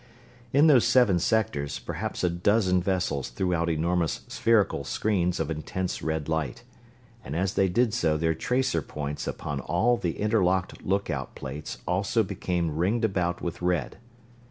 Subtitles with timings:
[0.51, 6.01] In those seven sectors perhaps a dozen vessels threw out enormous spherical screens of intense
[6.01, 6.63] red light,
[7.23, 12.23] and as they did so their tracer points upon all the interlocked lookout plates also
[12.23, 13.97] became ringed about with red.